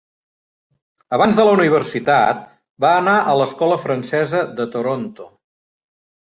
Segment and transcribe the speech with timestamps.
[1.17, 2.41] Abans de la universitat,
[2.87, 5.33] va anar a l'escola francesa de Toronto.